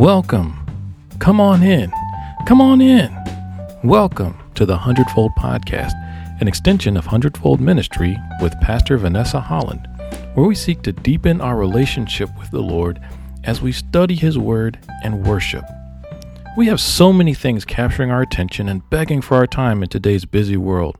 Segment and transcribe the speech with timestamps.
[0.00, 0.56] Welcome.
[1.18, 1.92] Come on in.
[2.46, 3.14] Come on in.
[3.84, 5.92] Welcome to the Hundredfold Podcast,
[6.40, 9.86] an extension of Hundredfold Ministry with Pastor Vanessa Holland,
[10.32, 12.98] where we seek to deepen our relationship with the Lord
[13.44, 15.66] as we study His Word and worship.
[16.56, 20.24] We have so many things capturing our attention and begging for our time in today's
[20.24, 20.96] busy world.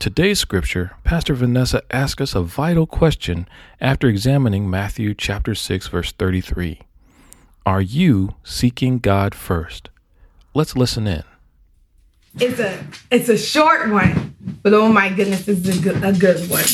[0.00, 3.46] Today's scripture, Pastor Vanessa asks us a vital question
[3.80, 6.80] after examining Matthew chapter 6 verse 33.
[7.64, 9.88] Are you seeking God first?
[10.52, 11.22] Let's listen in.
[12.40, 16.50] It's a it's a short one, but oh my goodness, it's a good, a good
[16.50, 16.64] one.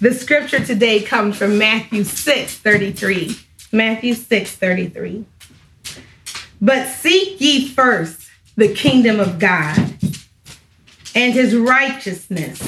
[0.00, 3.36] The scripture today comes from Matthew 6 33.
[3.70, 5.24] Matthew 6 33.
[6.60, 9.78] But seek ye first the kingdom of God
[11.14, 12.60] and his righteousness,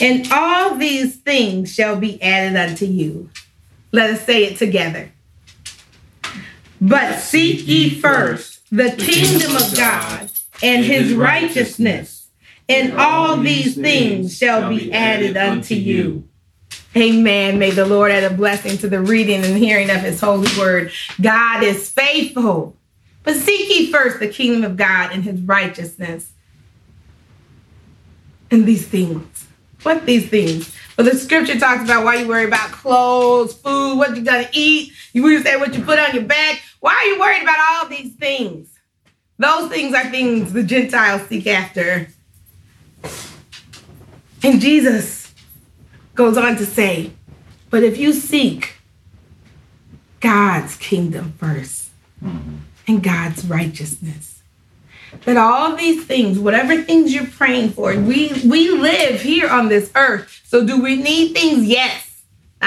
[0.00, 3.28] and all these things shall be added unto you.
[3.92, 5.12] Let us say it together.
[6.80, 10.30] But seek ye first the kingdom of God
[10.62, 12.28] and his righteousness,
[12.68, 16.28] and all these things shall be added unto you.
[16.96, 17.58] Amen.
[17.58, 20.92] May the Lord add a blessing to the reading and hearing of his holy word.
[21.20, 22.74] God is faithful.
[23.22, 26.32] But seek ye first the kingdom of God and his righteousness.
[28.50, 29.46] And these things.
[29.82, 30.74] What these things?
[30.96, 34.92] Well, the scripture talks about why you worry about clothes, food, what you're gonna eat.
[35.12, 36.62] You say what you put on your back.
[36.86, 38.68] Why are you worried about all these things?
[39.38, 42.06] Those things are things the Gentiles seek after.
[44.44, 45.34] And Jesus
[46.14, 47.10] goes on to say,
[47.70, 48.74] but if you seek
[50.20, 51.88] God's kingdom 1st
[52.22, 52.56] mm-hmm.
[52.86, 54.44] and God's righteousness,
[55.24, 59.90] that all these things, whatever things you're praying for, we we live here on this
[59.96, 60.40] earth.
[60.44, 61.64] So do we need things?
[61.64, 62.05] Yes.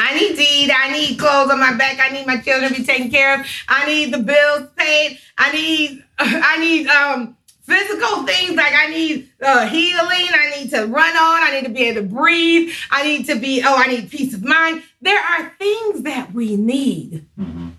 [0.01, 0.71] I need to eat.
[0.73, 1.99] I need clothes on my back.
[1.99, 3.45] I need my children to be taken care of.
[3.67, 5.19] I need the bills paid.
[5.37, 10.27] I need I need um physical things like I need uh, healing.
[10.33, 11.43] I need to run on.
[11.43, 12.73] I need to be able to breathe.
[12.89, 14.83] I need to be oh I need peace of mind.
[15.01, 17.69] There are things that we need mm-hmm.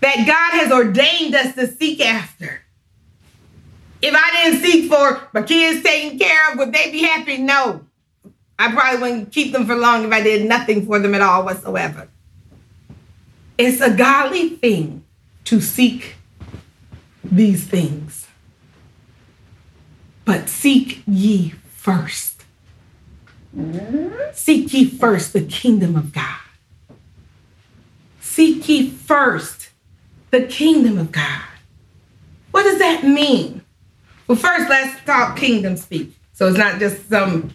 [0.00, 2.60] that God has ordained us to seek after.
[4.02, 7.38] If I didn't seek for my kids taken care of, would they be happy?
[7.38, 7.86] No.
[8.60, 11.46] I probably wouldn't keep them for long if I did nothing for them at all
[11.46, 12.08] whatsoever.
[13.56, 15.02] It's a godly thing
[15.44, 16.16] to seek
[17.24, 18.26] these things.
[20.26, 22.44] But seek ye first.
[24.34, 26.40] Seek ye first the kingdom of God.
[28.20, 29.70] Seek ye first
[30.30, 31.44] the kingdom of God.
[32.50, 33.62] What does that mean?
[34.26, 36.14] Well, first, let's talk kingdom speak.
[36.34, 37.54] So it's not just some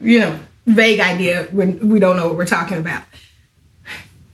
[0.00, 3.04] you know, vague idea when we don't know what we're talking about.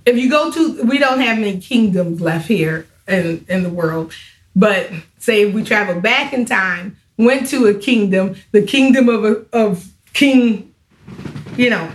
[0.04, 4.12] If you go to, we don't have any kingdoms left here in, in the world,
[4.56, 9.24] but say if we travel back in time, went to a kingdom, the kingdom of
[9.24, 10.74] a, of King,
[11.56, 11.86] you know,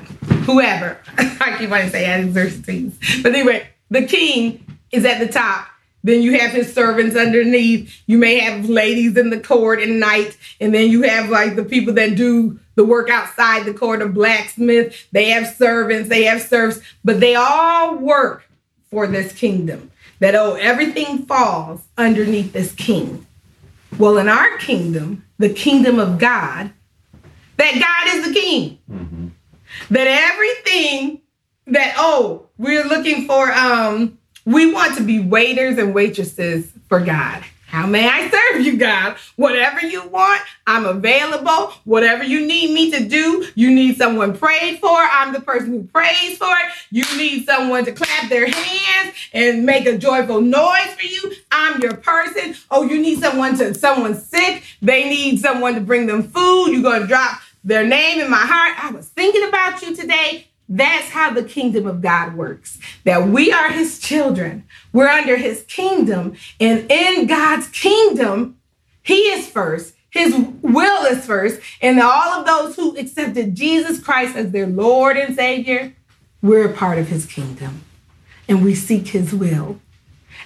[0.46, 0.98] whoever.
[1.18, 5.68] I keep wanting to say Xerxes, but anyway, the king is at the top.
[6.04, 8.02] Then you have his servants underneath.
[8.06, 11.66] You may have ladies in the court and knight, and then you have like the
[11.66, 15.08] people that do the work outside the court of blacksmith.
[15.12, 18.48] They have servants, they have serfs, but they all work
[18.90, 19.92] for this kingdom.
[20.20, 23.26] That, oh, everything falls underneath this king.
[23.98, 26.72] Well, in our kingdom, the kingdom of God,
[27.58, 28.78] that God is the king.
[28.90, 29.28] Mm-hmm.
[29.90, 31.22] That everything
[31.66, 37.44] that, oh, we're looking for, um, we want to be waiters and waitresses for God.
[37.78, 39.18] How may I serve you, God?
[39.36, 41.74] Whatever you want, I'm available.
[41.84, 44.98] Whatever you need me to do, you need someone prayed for.
[44.98, 46.74] I'm the person who prays for it.
[46.90, 51.34] You need someone to clap their hands and make a joyful noise for you.
[51.52, 52.56] I'm your person.
[52.72, 54.64] Oh, you need someone to, someone sick.
[54.82, 56.70] They need someone to bring them food.
[56.70, 58.84] You're to drop their name in my heart.
[58.84, 60.48] I was thinking about you today.
[60.70, 62.78] That's how the kingdom of God works.
[63.06, 64.66] That we are his children.
[64.92, 66.36] We're under his kingdom.
[66.60, 68.58] And in God's kingdom,
[69.02, 69.94] he is first.
[70.10, 71.62] His will is first.
[71.82, 75.94] And all of those who accepted Jesus Christ as their Lord and Savior,
[76.42, 77.84] we're a part of his kingdom.
[78.50, 79.80] And we seek his will.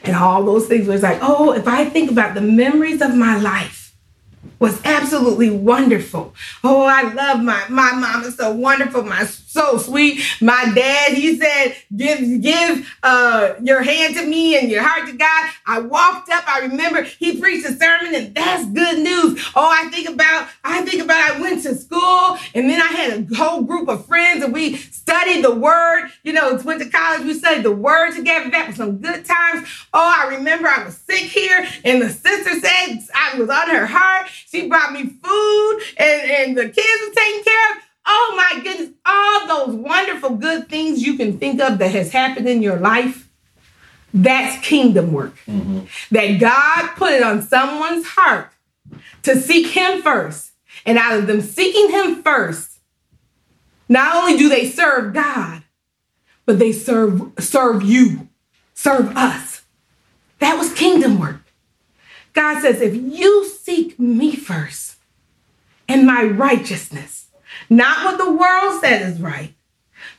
[0.03, 3.37] And all those things It's like, oh, if I think about the memories of my
[3.37, 3.81] life,
[4.59, 6.33] was absolutely wonderful.
[6.63, 9.03] Oh, I love my my mom is so wonderful.
[9.03, 10.21] My so sweet.
[10.39, 15.13] My dad, he said, give, give uh, your hand to me and your heart to
[15.13, 15.49] God.
[15.65, 16.47] I walked up.
[16.47, 19.45] I remember he preached a sermon and that's good news.
[19.53, 23.29] Oh, I think about, I think about, I went to school and then I had
[23.29, 26.09] a whole group of friends and we studied the word.
[26.23, 27.25] You know, went to college.
[27.25, 28.49] We studied the word together.
[28.49, 29.67] That was some good times.
[29.93, 33.85] Oh, I remember I was sick here and the sister said I was on her
[33.85, 34.29] heart.
[34.29, 37.90] She brought me food and, and the kids were taken care of.
[38.05, 42.47] Oh my goodness, all those wonderful good things you can think of that has happened
[42.47, 43.29] in your life.
[44.13, 45.35] That's kingdom work.
[45.47, 45.81] Mm-hmm.
[46.13, 48.51] That God put it on someone's heart
[49.23, 50.51] to seek Him first.
[50.85, 52.79] And out of them seeking Him first,
[53.87, 55.63] not only do they serve God,
[56.45, 58.29] but they serve, serve you,
[58.73, 59.61] serve us.
[60.39, 61.41] That was kingdom work.
[62.33, 64.95] God says, if you seek me first
[65.87, 67.27] and my righteousness,
[67.69, 69.53] not what the world says is right,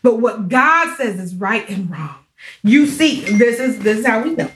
[0.03, 2.17] but what God says is right and wrong.
[2.63, 4.51] You seek, this is this is how we know.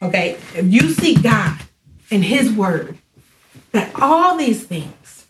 [0.00, 0.38] Okay?
[0.54, 1.58] If you seek God
[2.10, 2.98] and his word,
[3.72, 5.26] that all these things,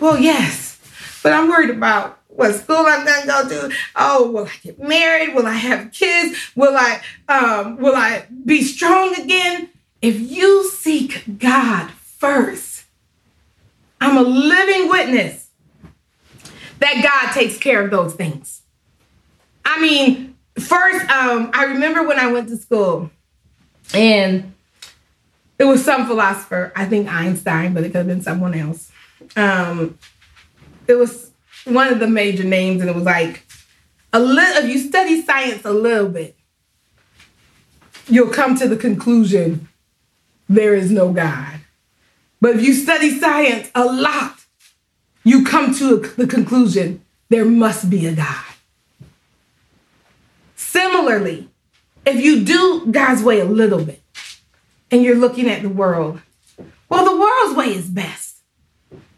[0.00, 0.78] well, yes,
[1.22, 3.76] but I'm worried about what school I'm gonna go to.
[3.96, 5.34] Oh, will I get married?
[5.34, 6.52] Will I have kids?
[6.56, 9.70] Will I um will I be strong again?
[10.02, 12.84] If you seek God first,
[14.00, 15.43] I'm a living witness
[16.84, 18.62] that God takes care of those things.
[19.64, 23.10] I mean, first, um, I remember when I went to school
[23.94, 24.52] and
[25.58, 28.90] it was some philosopher, I think Einstein, but it could have been someone else.
[29.36, 29.98] Um,
[30.86, 31.30] it was
[31.64, 33.46] one of the major names, and it was like
[34.12, 34.64] a little.
[34.64, 36.36] If you study science a little bit,
[38.06, 39.68] you'll come to the conclusion
[40.48, 41.60] there is no God.
[42.40, 44.33] But if you study science a lot,
[45.24, 48.44] you come to the conclusion there must be a God.
[50.54, 51.48] Similarly,
[52.06, 54.02] if you do God's way a little bit
[54.90, 56.20] and you're looking at the world,
[56.88, 58.36] well, the world's way is best.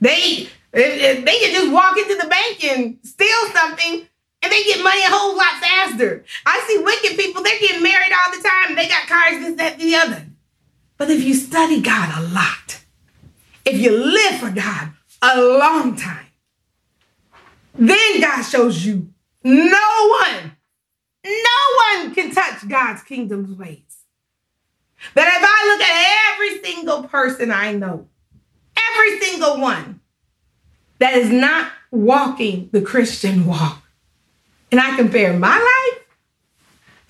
[0.00, 4.06] They they can just walk into the bank and steal something
[4.42, 6.24] and they get money a whole lot faster.
[6.44, 8.76] I see wicked people, they're getting married all the time.
[8.76, 10.26] They got cars, this, that, the other.
[10.98, 12.80] But if you study God a lot,
[13.64, 14.92] if you live for God
[15.34, 16.26] a long time,
[17.74, 19.08] then God shows you
[19.42, 20.52] no one,
[21.24, 23.80] no one can touch God's kingdom's ways.
[25.14, 28.08] But if I look at every single person I know,
[28.76, 30.00] every single one
[30.98, 33.82] that is not walking the Christian walk,
[34.72, 36.02] and I compare my life,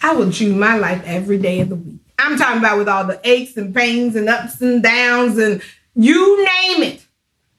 [0.03, 2.01] I will chew my life every day of the week.
[2.19, 5.63] I'm talking about with all the aches and pains and ups and downs and
[5.95, 7.06] you name it.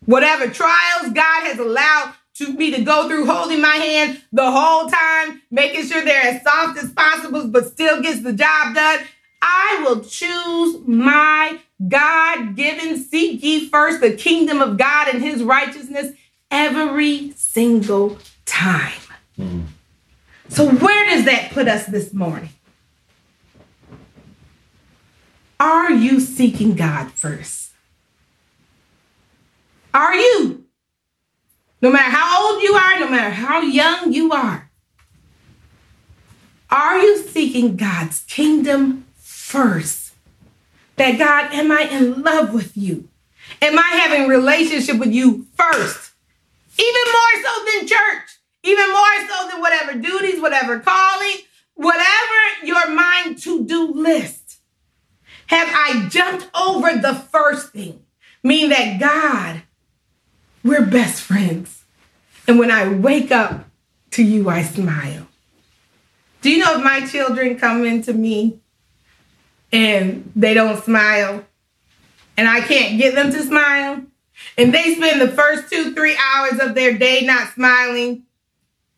[0.07, 4.89] Whatever trials God has allowed to me to go through holding my hand the whole
[4.89, 8.99] time, making sure they're as soft as possible, but still gets the job done.
[9.41, 15.43] I will choose my God given, seek ye first the kingdom of God and his
[15.43, 16.13] righteousness
[16.49, 19.01] every single time.
[19.37, 19.65] Mm.
[20.47, 22.49] So, where does that put us this morning?
[25.59, 27.66] Are you seeking God first?
[29.93, 30.65] Are you?
[31.81, 34.69] No matter how old you are, no matter how young you are,
[36.69, 40.13] are you seeking God's kingdom first?
[40.97, 43.07] That God, am I in love with you?
[43.61, 46.11] Am I having relationship with you first?
[46.79, 51.37] Even more so than church, even more so than whatever duties, whatever calling,
[51.75, 52.03] whatever
[52.63, 54.59] your mind to do list.
[55.47, 58.03] Have I jumped over the first thing?
[58.43, 59.63] Mean that God,
[60.67, 61.83] we're best friends.
[62.47, 63.65] And when I wake up
[64.11, 65.27] to you, I smile.
[66.41, 68.59] Do you know if my children come into me
[69.71, 71.45] and they don't smile
[72.37, 74.03] and I can't get them to smile
[74.57, 78.23] and they spend the first two, three hours of their day not smiling,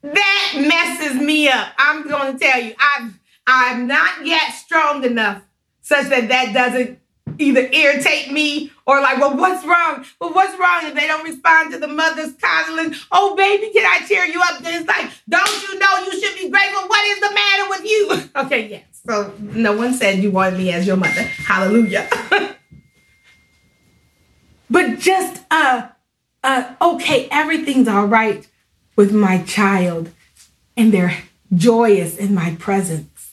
[0.01, 1.73] that messes me up.
[1.77, 5.41] I'm going to tell you, I've, I'm not yet strong enough
[5.81, 6.98] such that that doesn't
[7.39, 10.05] either irritate me or like, well, what's wrong?
[10.19, 12.93] Well, what's wrong if they don't respond to the mother's coddling?
[13.11, 14.61] Oh, baby, can I cheer you up?
[14.61, 16.87] Then it's like, don't you know you should be grateful?
[16.87, 18.29] What is the matter with you?
[18.45, 18.83] okay, yes.
[19.05, 21.21] So no one said you wanted me as your mother.
[21.21, 22.07] Hallelujah.
[24.69, 25.87] but just uh
[26.43, 28.47] uh okay, everything's all right
[28.95, 30.11] with my child
[30.75, 31.23] and they're
[31.55, 33.31] joyous in my presence.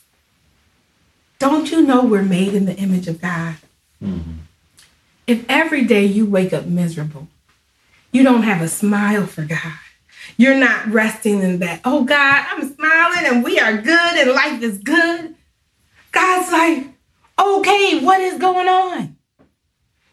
[1.39, 3.57] Don't you know we're made in the image of God?
[4.03, 4.33] Mm-hmm.
[5.27, 7.29] If every day you wake up miserable,
[8.13, 9.73] you don't have a smile for God,
[10.37, 11.81] You're not resting in that.
[11.85, 15.35] Oh God, I'm smiling and we are good and life is good.
[16.13, 16.89] God's like,
[17.39, 19.17] okay, what is going on?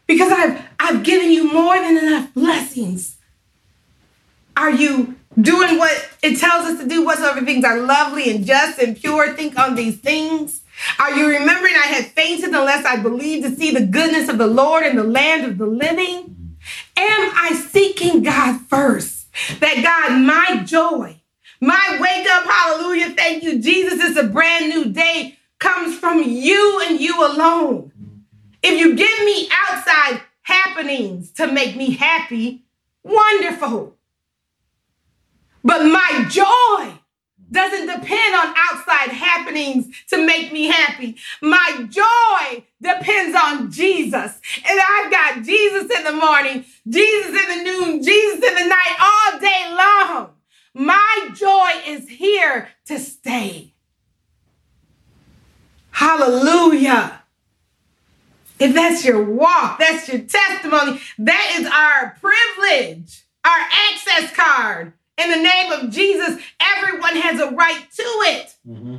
[0.06, 3.16] Because I've I've given you more than enough blessings.
[4.56, 7.04] Are you doing what it tells us to do?
[7.04, 10.62] Whatsoever things are lovely and just and pure, think on these things.
[10.98, 14.46] Are you remembering I had fainted unless I believed to see the goodness of the
[14.46, 16.56] Lord in the land of the living?
[16.96, 19.26] Am I seeking God first?
[19.60, 21.20] That God, my joy,
[21.60, 26.82] my wake up, hallelujah, thank you, Jesus, is a brand new day, comes from you
[26.86, 27.92] and you alone.
[28.62, 32.64] If you give me outside happenings to make me happy,
[33.02, 33.96] wonderful.
[35.62, 36.98] But my joy
[37.50, 41.16] doesn't depend on outside happenings to make me happy.
[41.40, 44.40] My joy depends on Jesus.
[44.66, 48.96] And I've got Jesus in the morning, Jesus in the noon, Jesus in the night,
[49.00, 50.30] all day long.
[50.74, 53.74] My joy is here to stay.
[55.92, 57.20] Hallelujah.
[58.58, 65.30] If that's your walk, that's your testimony, that is our privilege, our access card in
[65.30, 68.54] the name of Jesus, everyone has a right to it.
[68.66, 68.96] Mm-hmm.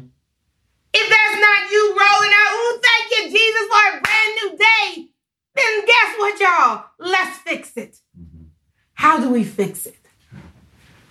[0.93, 5.09] If that's not you rolling out, oh, thank you, Jesus, for a brand new day,
[5.55, 6.85] then guess what, y'all?
[6.99, 7.99] Let's fix it.
[8.19, 8.45] Mm-hmm.
[8.93, 9.97] How do we fix it?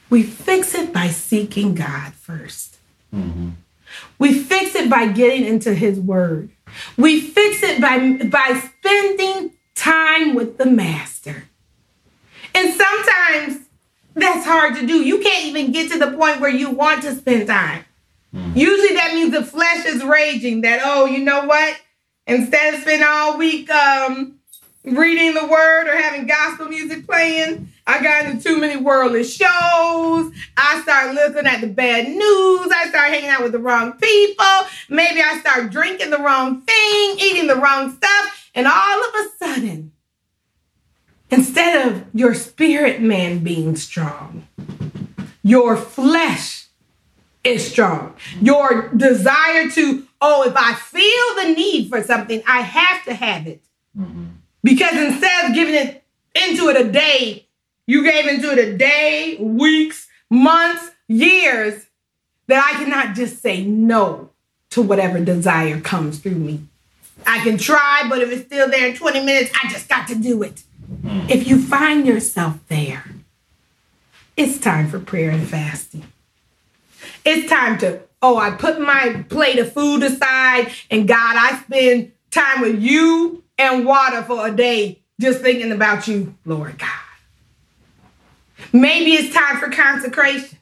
[0.09, 2.77] We fix it by seeking God 1st
[3.15, 3.49] mm-hmm.
[4.19, 6.51] We fix it by getting into His Word.
[6.97, 11.45] We fix it by, by spending time with the Master.
[12.55, 13.64] And sometimes
[14.15, 15.03] that's hard to do.
[15.03, 17.85] You can't even get to the point where you want to spend time.
[18.35, 18.57] Mm.
[18.57, 21.77] Usually that means the flesh is raging that, oh, you know what?
[22.27, 24.39] Instead of spending all week um,
[24.85, 30.33] reading the word or having gospel music playing, I got into too many worldly shows.
[30.57, 32.73] I start looking at the bad news.
[32.75, 34.47] I start hanging out with the wrong people.
[34.89, 38.51] Maybe I start drinking the wrong thing, eating the wrong stuff.
[38.55, 39.93] And all of a sudden,
[41.35, 44.47] Instead of your spirit man being strong,
[45.43, 46.69] your flesh
[47.43, 48.15] is strong.
[48.41, 53.49] Your desire to, oh, if I feel the need for something, I have to have
[53.49, 53.65] it.
[53.99, 54.27] Mm-hmm.
[54.63, 56.05] Because instead of giving it
[56.37, 57.49] into it a day,
[57.89, 61.87] you gave into it a day, weeks, months, years,
[62.47, 64.31] that I cannot just say no
[64.71, 66.61] to whatever desire comes through me.
[67.27, 70.15] I can try, but if it's still there in 20 minutes, I just got to
[70.15, 70.63] do it.
[71.17, 73.05] If you find yourself there,
[74.37, 76.05] it's time for prayer and fasting.
[77.25, 82.11] It's time to, oh, I put my plate of food aside and God, I spend
[82.33, 86.91] time with you and water for a day just thinking about you, Lord God.
[88.73, 90.59] Maybe it's time for consecration.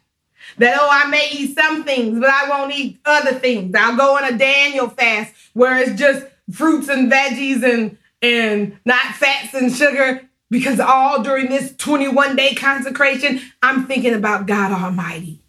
[0.59, 3.75] That, oh, I may eat some things, but I won't eat other things.
[3.75, 9.17] I'll go on a Daniel fast where it's just fruits and veggies and and not
[9.17, 15.41] fats and sugar because all during this 21 day consecration, I'm thinking about God Almighty.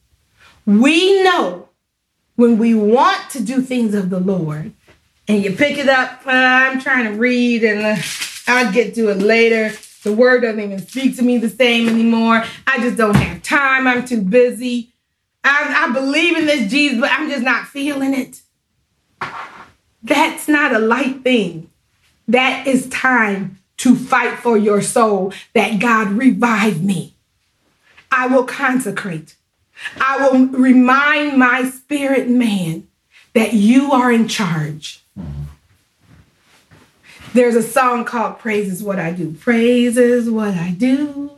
[0.65, 1.67] We know
[2.37, 4.71] when we want to do things of the Lord
[5.27, 8.01] and you pick it up, uh, I'm trying to read and uh,
[8.47, 9.73] I'll get to it later.
[10.03, 12.41] The word doesn't even speak to me the same anymore.
[12.65, 13.87] I just don't have time.
[13.87, 14.93] I'm too busy.
[15.43, 18.41] I, I believe in this Jesus, but I'm just not feeling it.
[20.01, 21.69] That's not a light thing.
[22.29, 27.13] That is time to fight for your soul that God revive me.
[28.11, 29.35] I will consecrate.
[29.99, 32.87] I will remind my spirit man
[33.33, 35.01] that you are in charge.
[37.33, 39.33] There's a song called Praise is What I Do.
[39.33, 41.31] Praise is what I do.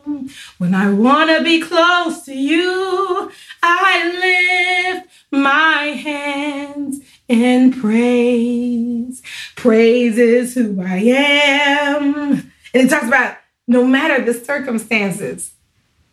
[0.57, 3.31] When I want to be close to you,
[3.63, 9.21] I lift my hands in praise.
[9.55, 12.15] Praise is who I am.
[12.25, 15.51] And it talks about no matter the circumstances,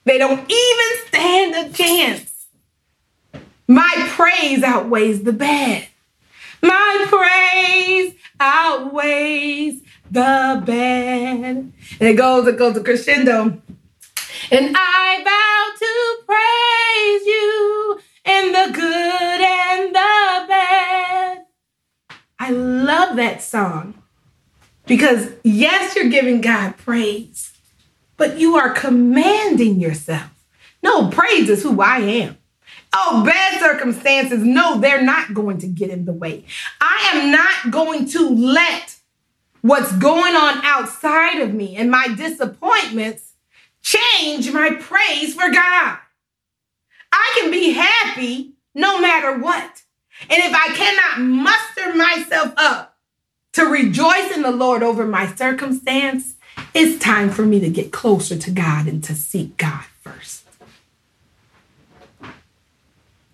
[0.05, 2.47] they don't even stand a chance.
[3.69, 5.89] My praise outweighs the bad.
[6.63, 11.57] My praise outweighs the bad.
[11.57, 13.61] And it goes, it goes to crescendo.
[14.51, 15.93] And I vow to
[16.27, 19.32] praise you in the good
[23.13, 23.95] love that song
[24.87, 27.53] because, yes, you're giving God praise,
[28.17, 30.31] but you are commanding yourself.
[30.83, 32.39] No, praise is who I am.
[32.95, 36.45] Oh, bad circumstances, no, they're not going to get in the way.
[36.81, 38.97] I am not going to let
[39.61, 43.35] what's going on outside of me and my disappointments
[43.83, 45.99] change my praise for God.
[47.13, 49.83] I can be happy no matter what.
[50.31, 52.92] And if I cannot muster myself up
[53.53, 56.35] to rejoice in the Lord over my circumstance,
[56.75, 60.45] it's time for me to get closer to God and to seek God first.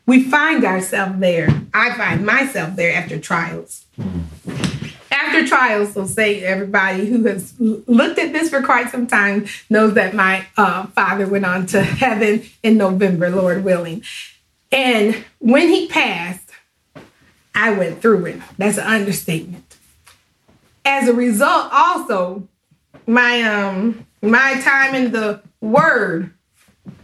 [0.06, 1.48] We find ourselves there.
[1.74, 3.84] I find myself there after trials.
[5.10, 9.94] After trials, so say everybody who has looked at this for quite some time knows
[9.94, 14.02] that my uh, father went on to heaven in November, Lord willing.
[14.72, 16.50] And when he passed,
[17.54, 18.40] I went through it.
[18.56, 19.67] That's an understatement.
[20.84, 22.48] As a result, also,
[23.06, 26.32] my um my time in the word,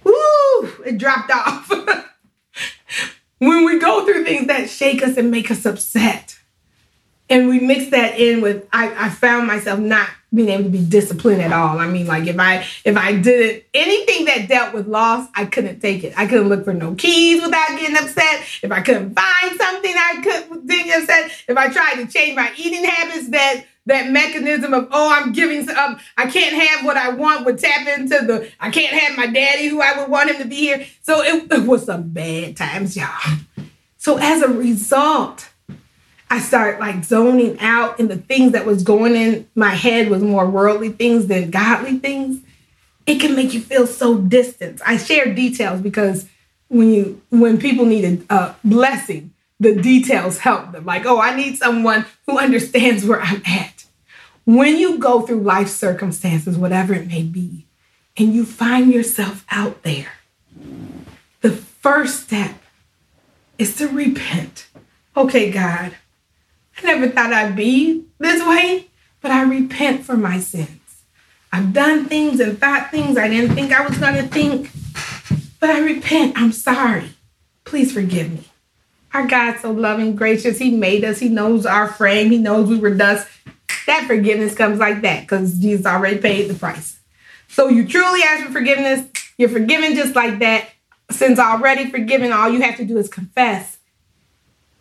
[0.02, 1.70] woo, it dropped off.
[3.38, 6.38] when we go through things that shake us and make us upset,
[7.34, 10.84] and we mix that in with I, I found myself not being able to be
[10.84, 11.78] disciplined at all.
[11.78, 15.80] I mean, like if I if I did anything that dealt with loss, I couldn't
[15.80, 16.14] take it.
[16.16, 18.44] I couldn't look for no keys without getting upset.
[18.62, 21.32] If I couldn't find something, I couldn't get upset.
[21.48, 25.68] If I tried to change my eating habits, that that mechanism of oh I'm giving
[25.68, 29.16] up um, I can't have what I want would tap into the I can't have
[29.16, 30.86] my daddy who I would want him to be here.
[31.02, 33.38] So it, it was some bad times, y'all.
[33.98, 35.48] So as a result
[36.30, 40.22] I started like zoning out and the things that was going in my head was
[40.22, 42.40] more worldly things than godly things.
[43.06, 44.80] It can make you feel so distant.
[44.84, 46.26] I share details because
[46.68, 50.84] when you when people need a blessing, the details help them.
[50.84, 53.84] Like, oh, I need someone who understands where I'm at.
[54.44, 57.66] When you go through life circumstances, whatever it may be,
[58.16, 60.12] and you find yourself out there,
[61.40, 62.56] the first step
[63.58, 64.66] is to repent.
[65.16, 65.94] Okay, God,
[66.78, 68.88] I never thought I'd be this way,
[69.20, 70.80] but I repent for my sins.
[71.52, 74.70] I've done things and thought things I didn't think I was going to think,
[75.60, 76.34] but I repent.
[76.36, 77.10] I'm sorry.
[77.64, 78.44] Please forgive me.
[79.12, 80.58] Our God's so loving, gracious.
[80.58, 81.20] He made us.
[81.20, 82.32] He knows our frame.
[82.32, 83.28] He knows we were dust.
[83.86, 86.98] That forgiveness comes like that because Jesus already paid the price.
[87.46, 89.06] So you truly ask for forgiveness.
[89.38, 90.68] You're forgiven just like that.
[91.10, 93.74] Since already forgiven, all you have to do is confess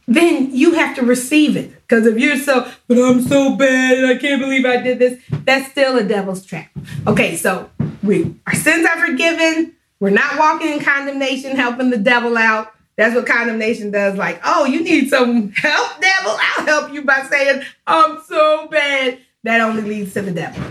[0.07, 1.71] then you have to receive it.
[1.93, 5.21] Because if you're so, but I'm so bad and I can't believe I did this,
[5.45, 6.71] that's still a devil's trap.
[7.05, 7.69] Okay, so
[8.01, 9.75] we our sins are forgiven.
[9.99, 12.73] We're not walking in condemnation, helping the devil out.
[12.95, 14.17] That's what condemnation does.
[14.17, 16.35] Like, oh, you need some help, devil?
[16.41, 19.19] I'll help you by saying, I'm so bad.
[19.43, 20.63] That only leads to the devil.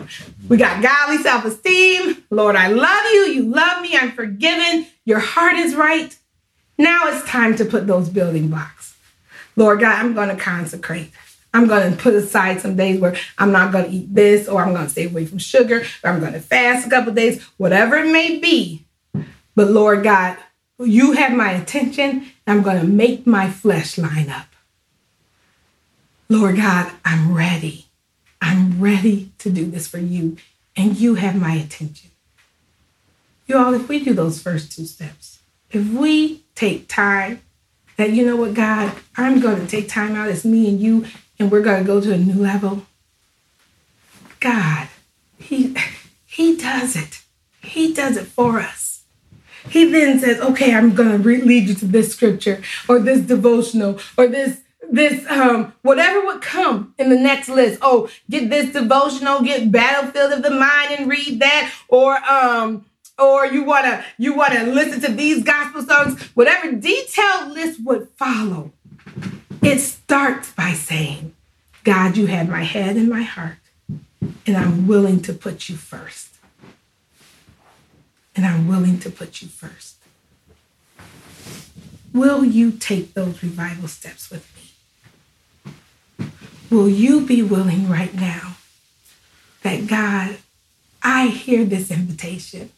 [0.49, 2.25] We got godly self esteem.
[2.31, 3.27] Lord, I love you.
[3.27, 3.96] You love me.
[3.96, 4.88] I'm forgiven.
[5.05, 6.18] Your heart is right.
[6.79, 8.91] Now it's time to put those building blocks.
[9.57, 11.11] Lord God, I'm going to consecrate.
[11.55, 14.62] I'm going to put aside some days where I'm not going to eat this, or
[14.62, 17.43] I'm going to stay away from sugar, or I'm going to fast a couple days,
[17.59, 18.87] whatever it may be.
[19.55, 20.38] But Lord God,
[20.79, 22.27] you have my attention.
[22.47, 24.47] I'm going to make my flesh line up.
[26.29, 27.87] Lord God, I'm ready.
[28.41, 30.38] I'm ready to do this for you,
[30.75, 32.11] and you have my attention.
[33.47, 37.43] You all, if we do those first two steps, if we take time
[38.03, 40.29] that you know what, God, I'm going to take time out.
[40.29, 41.07] It's me and you,
[41.38, 42.85] and we're going to go to a new level.
[44.41, 44.88] God,
[45.38, 45.77] He
[46.27, 47.23] He does it.
[47.62, 49.05] He does it for us.
[49.69, 54.01] He then says, "Okay, I'm going to lead you to this scripture or this devotional
[54.19, 54.61] or this."
[54.91, 57.79] This um whatever would come in the next list.
[57.81, 62.85] Oh, get this devotional, get Battlefield of the Mind and read that, or um
[63.18, 67.81] or you want to you want to listen to these gospel songs whatever detailed list
[67.85, 68.72] would follow
[69.62, 71.35] it starts by saying
[71.85, 73.57] god you have my head and my heart
[74.46, 76.29] and i'm willing to put you first.
[78.35, 79.96] And i'm willing to put you first.
[82.12, 85.85] Will you take those revival steps with me?
[86.70, 88.57] Will you be willing right now
[89.62, 90.38] that god
[91.03, 92.70] i hear this invitation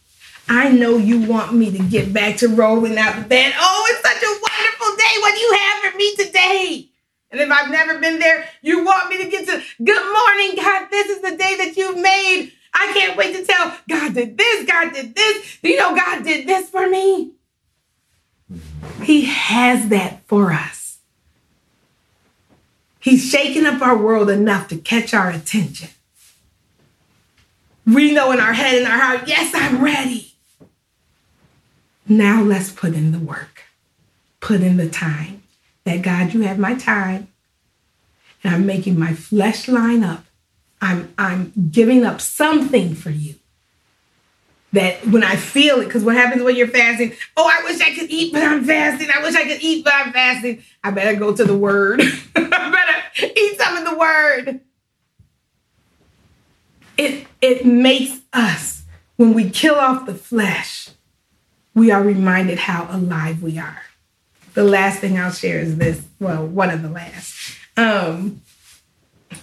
[0.49, 3.55] I know you want me to get back to rolling out the bed.
[3.59, 5.21] Oh, it's such a wonderful day.
[5.21, 6.89] What do you have for me today?
[7.31, 10.89] And if I've never been there, you want me to get to good morning, God.
[10.91, 12.53] This is the day that you've made.
[12.73, 15.59] I can't wait to tell God did this, God did this.
[15.63, 17.33] Do you know God did this for me?
[19.03, 20.99] He has that for us.
[23.01, 25.91] He's shaking up our world enough to catch our attention.
[27.87, 30.34] We know in our head and our heart, yes, I'm ready.
[32.09, 33.65] Now let's put in the work,
[34.41, 35.43] put in the time.
[35.85, 37.29] That God, you have my time,
[38.45, 40.25] and I'm making my flesh line up.
[40.81, 43.37] I'm, I'm giving up something for you.
[44.73, 47.15] that when I feel it, because what happens when you're fasting?
[47.37, 49.09] Oh, I wish I could eat, but I'm fasting.
[49.15, 50.63] I wish I could eat, but I'm fasting.
[50.83, 52.01] I better go to the word.
[52.37, 54.61] I better eat some of the word.
[56.97, 58.85] It it makes us
[59.17, 60.91] when we kill off the flesh,
[61.75, 63.83] we are reminded how alive we are.
[64.55, 66.03] The last thing I'll share is this.
[66.21, 67.59] Well, one of the last.
[67.77, 68.41] Um,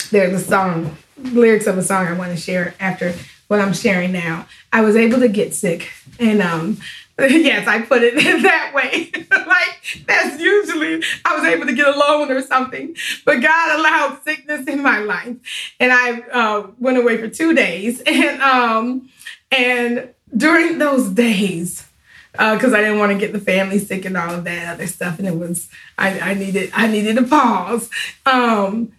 [0.10, 3.13] there's a song, lyrics of a song I want to share after
[3.50, 4.48] what I'm sharing now.
[4.72, 6.78] I was able to get sick, and um,
[7.20, 9.12] yes, I put it in that way.
[9.32, 14.24] like that's usually I was able to get a loan or something, but God allowed
[14.24, 15.36] sickness in my life,
[15.82, 19.10] and I uh, went away for two days, and um,
[19.52, 21.86] and during those days
[22.32, 24.88] because uh, I didn't want to get the family sick and all of that other
[24.88, 25.20] stuff.
[25.20, 27.89] And it was I, I needed I needed a pause.
[28.26, 28.94] Um,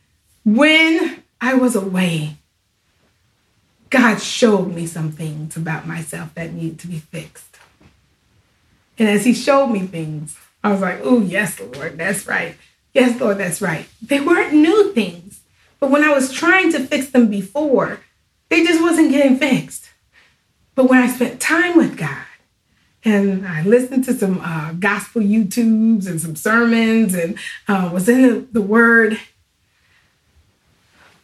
[0.45, 2.37] when I was away,
[3.90, 7.59] God showed me some things about myself that needed to be fixed.
[8.99, 12.57] And as He showed me things, I was like, "Oh yes, Lord, that's right.
[12.92, 15.40] Yes, Lord, that's right." They weren't new things,
[15.81, 18.01] but when I was trying to fix them before,
[18.51, 19.88] they just wasn't getting fixed.
[20.75, 22.27] But when I spent time with God
[23.04, 27.36] and I listened to some uh, gospel YouTubes and some sermons and
[27.66, 29.18] uh, was in the, the Word.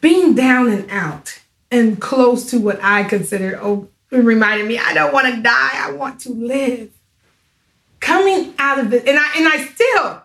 [0.01, 4.93] Being down and out and close to what I considered, oh, it reminded me, I
[4.93, 6.91] don't want to die, I want to live.
[7.99, 10.21] Coming out of it, and I and I still,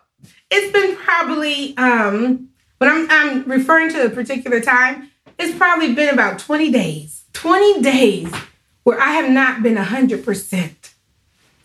[0.49, 6.15] it's been probably um when I'm I'm referring to a particular time, it's probably been
[6.15, 7.25] about 20 days.
[7.33, 8.33] 20 days
[8.85, 10.94] where I have not been 100%.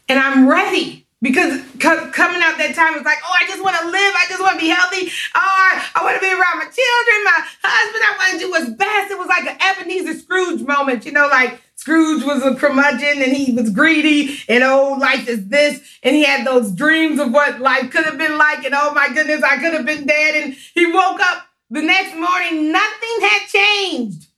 [0.09, 3.85] And I'm ready because coming out that time was like, oh, I just want to
[3.85, 4.13] live.
[4.15, 5.11] I just want to be healthy.
[5.35, 8.03] Oh, I, I want to be around my children, my husband.
[8.03, 9.11] I want to do what's best.
[9.11, 13.33] It was like an Ebenezer Scrooge moment, you know, like Scrooge was a curmudgeon and
[13.33, 15.81] he was greedy and oh, life is this.
[16.03, 18.65] And he had those dreams of what life could have been like.
[18.65, 20.43] And oh my goodness, I could have been dead.
[20.43, 24.28] And he woke up the next morning, nothing had changed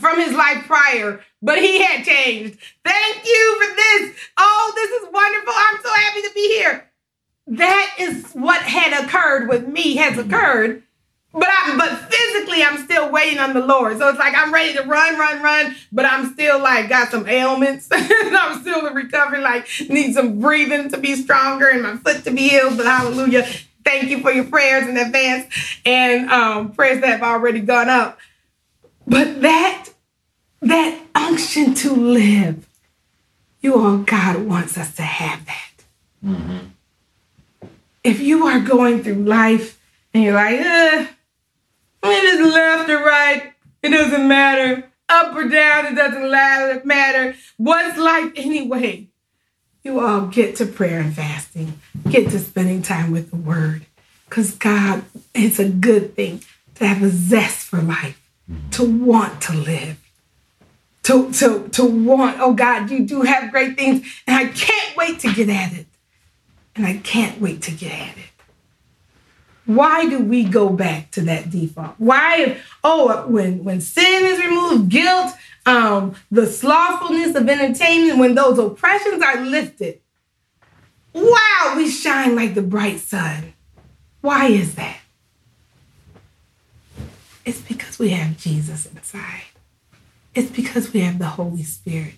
[0.00, 2.58] from his life prior, but he had changed.
[2.84, 4.16] Thank you for this.
[4.36, 5.52] Oh, this is wonderful.
[5.54, 6.90] I'm so happy to be here.
[7.46, 10.82] That is what had occurred with me has occurred.
[11.32, 13.98] But I, but physically, I'm still waiting on the Lord.
[13.98, 17.28] So it's like I'm ready to run, run, run, but I'm still like got some
[17.28, 17.88] ailments.
[17.92, 22.32] I'm still in recovery, like need some breathing to be stronger and my foot to
[22.32, 22.76] be healed.
[22.76, 23.46] But hallelujah.
[23.84, 25.46] Thank you for your prayers in advance
[25.86, 28.18] and um, prayers that have already gone up.
[29.06, 29.88] But that,
[30.60, 32.68] that unction to live,
[33.60, 35.70] you all, God wants us to have that.
[36.24, 36.58] Mm-hmm.
[38.02, 39.80] If you are going through life
[40.14, 41.06] and you're like, eh,
[42.02, 44.90] it is left or right, it doesn't matter.
[45.08, 47.34] Up or down, it doesn't matter.
[47.56, 49.08] What's life anyway?
[49.82, 53.86] You all get to prayer and fasting, get to spending time with the word.
[54.28, 56.42] Because God, it's a good thing
[56.76, 58.20] to have a zest for life
[58.72, 60.09] to want to live.
[61.10, 65.18] To, to, to want, oh God, you do have great things, and I can't wait
[65.20, 65.86] to get at it.
[66.76, 68.30] And I can't wait to get at it.
[69.66, 71.96] Why do we go back to that default?
[71.98, 75.32] Why, oh, when, when sin is removed, guilt,
[75.66, 80.00] um, the slothfulness of entertainment, when those oppressions are lifted,
[81.12, 83.54] wow, we shine like the bright sun.
[84.20, 85.00] Why is that?
[87.44, 89.49] It's because we have Jesus inside.
[90.34, 92.14] It's because we have the Holy Spirit.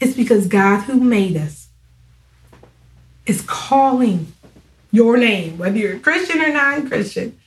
[0.00, 1.68] It's because God, who made us,
[3.24, 4.32] is calling
[4.92, 7.38] your name, whether you're a Christian or non Christian.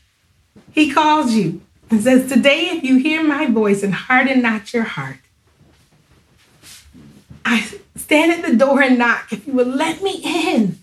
[0.71, 4.83] He calls you and says, Today, if you hear my voice and harden not your
[4.83, 5.19] heart,
[7.45, 9.31] I stand at the door and knock.
[9.31, 10.79] If you will let me in,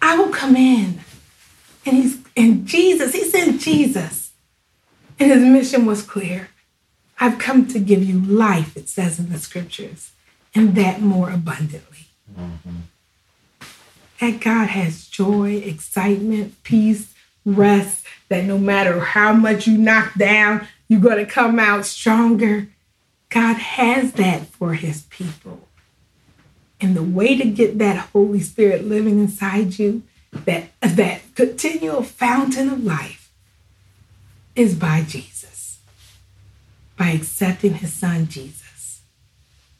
[0.00, 1.00] I will come in.
[1.84, 4.32] And he's and Jesus, he sent Jesus
[5.18, 6.48] and his mission was clear.
[7.22, 10.10] I've come to give you life, it says in the scriptures,
[10.56, 12.08] and that more abundantly.
[12.36, 12.78] Mm-hmm.
[14.20, 20.66] That God has joy, excitement, peace, rest, that no matter how much you knock down,
[20.88, 22.66] you're going to come out stronger.
[23.28, 25.68] God has that for his people.
[26.80, 32.68] And the way to get that Holy Spirit living inside you, that, that continual fountain
[32.68, 33.30] of life,
[34.56, 35.31] is by Jesus,
[37.02, 39.02] by accepting his son Jesus.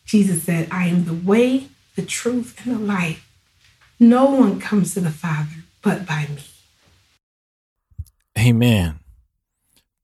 [0.04, 3.24] Jesus said, I am the way, the truth, and the life.
[4.00, 6.42] No one comes to the Father but by me.
[8.36, 8.98] Amen.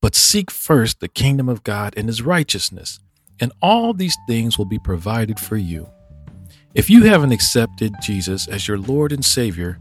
[0.00, 3.00] But seek first the kingdom of God and his righteousness,
[3.40, 5.88] and all these things will be provided for you.
[6.72, 9.80] If you haven't accepted Jesus as your Lord and Savior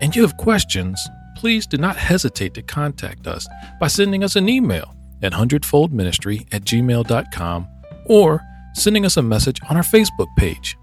[0.00, 1.00] and you have questions,
[1.36, 3.46] please do not hesitate to contact us
[3.78, 7.68] by sending us an email at hundredfoldministry at gmail.com
[8.06, 8.40] or
[8.74, 10.76] sending us a message on our Facebook page.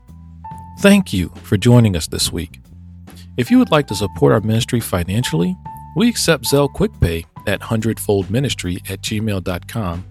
[0.79, 2.61] Thank you for joining us this week.
[3.37, 5.55] If you would like to support our ministry financially,
[5.95, 10.05] we accept Zelle QuickPay at hundredfoldministry at gmail.com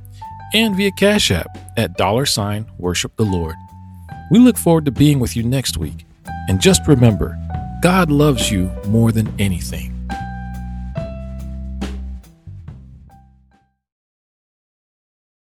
[0.55, 3.55] and via Cash App at dollar sign worship the Lord.
[4.31, 6.05] We look forward to being with you next week.
[6.49, 7.39] And just remember,
[7.83, 9.98] God loves you more than anything.